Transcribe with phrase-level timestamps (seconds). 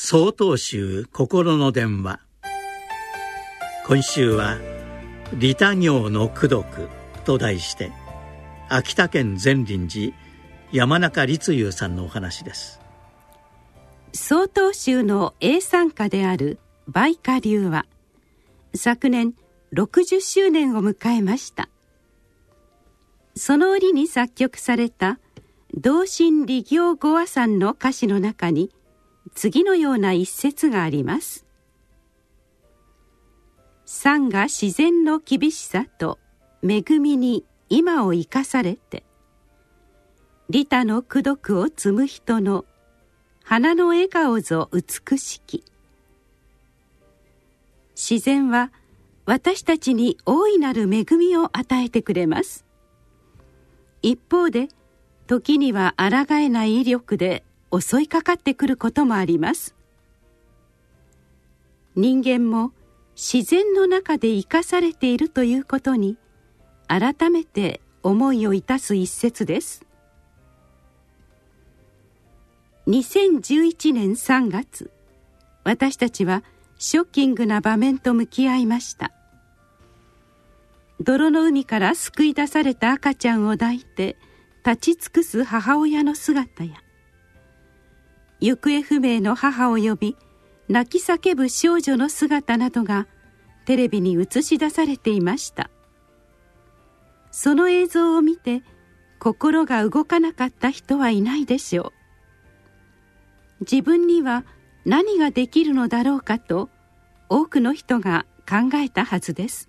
[0.00, 2.20] 曹洞宗心の電話。
[3.84, 4.56] 今週は
[5.34, 6.88] 「利他行の功徳」
[7.26, 7.90] と題して
[8.68, 10.16] 秋田県善林寺
[10.70, 12.80] 山中立雄さんのお話です。
[14.12, 17.84] 曹洞宗の英参家である梅花流は
[18.76, 19.34] 昨年
[19.72, 21.68] 60周年を迎えました。
[23.34, 25.18] その折に作曲された
[25.74, 28.70] 同心利行語話さんの歌詞の中に
[29.34, 31.46] 次のような一節があります
[33.86, 36.18] 「山が自然の厳しさと
[36.62, 39.04] 恵みに今を生かされて
[40.50, 42.64] 利他の功徳を積む人の
[43.44, 45.64] 花の笑顔ぞ美しき」
[47.96, 48.72] 自然は
[49.26, 52.64] 私たちに大いなる恵みを与えてくれます。
[54.00, 54.68] 一方で
[55.26, 59.74] 時には抗えない威力で襲いかかってくることもあります。
[61.94, 62.72] 人間も
[63.16, 66.16] 自然の中で生かされているということに
[66.86, 69.84] 改めて思いをいたす一節です。
[72.86, 74.90] 2011年3月
[75.64, 76.42] 私たちは
[76.78, 79.12] ショッキングな場面と向き合いました。
[81.00, 84.16] 泥の海から救い出された赤ちゃんを抱いて
[84.64, 86.82] 立ち尽くす母親の姿や
[88.40, 90.16] 行方不明の母を呼び
[90.68, 93.06] 泣き叫ぶ少女の姿などが
[93.64, 95.70] テレビに映し出されていました。
[97.30, 98.62] その映像を見て
[99.18, 101.92] 心が動かなかった人はいないでしょ
[103.60, 103.64] う。
[103.70, 104.44] 自分には
[104.84, 106.70] 何ができるのだろうかと
[107.28, 109.68] 多くの人が考えたはずです。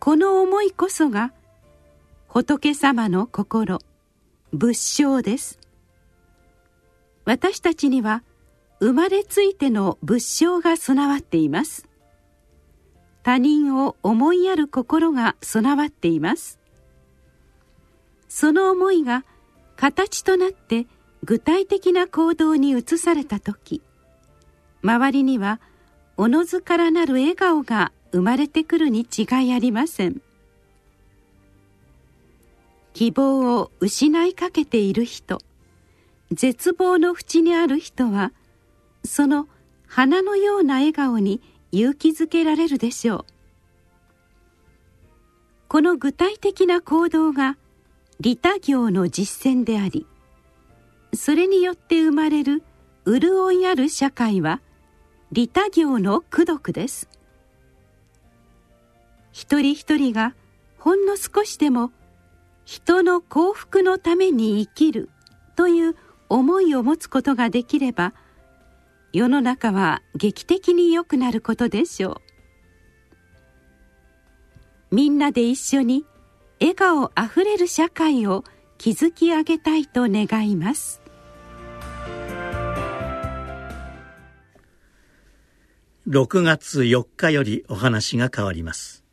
[0.00, 1.32] この思いこそが
[2.28, 3.78] 仏様の心
[4.52, 5.63] 仏性です。
[7.24, 8.22] 私たちには
[8.80, 11.88] 生まれついての仏性が備わっています。
[13.22, 16.58] 他人を思いやる心が備わっています。
[18.28, 19.24] その思いが
[19.76, 20.86] 形となって
[21.22, 23.80] 具体的な行動に移された時
[24.82, 25.60] 周りには
[26.16, 30.20] おのずからなる笑顔が生まれてくるに違いありません。
[32.92, 35.40] 希望を失いかけている人
[36.32, 38.32] 絶望の淵にある人は
[39.04, 39.48] その
[39.86, 41.40] 花のような笑顔に
[41.70, 43.24] 勇気づけられるでしょう。
[45.68, 47.56] この具体的な行動が
[48.20, 50.06] 利他行の実践であり
[51.12, 52.62] それによって生まれる
[53.06, 54.60] 潤いある社会は
[55.32, 57.08] 利他行の功徳です。
[59.32, 60.34] 一人一人が
[60.78, 61.90] ほんの少しでも
[62.64, 65.10] 人の幸福のために生きる
[65.56, 65.96] という
[66.34, 68.12] 思いを持つことができれば
[69.12, 72.20] 世の中は劇的に良くなることでしょ
[74.90, 74.96] う。
[74.96, 76.04] みんなで一緒に
[76.60, 78.42] 笑顔あふれる社会を
[78.78, 81.00] 築き上げたいと願います。
[86.08, 89.03] 6月4日よりお話が変わります。